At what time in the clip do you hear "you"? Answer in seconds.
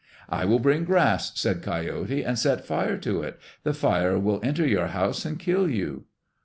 5.69-6.05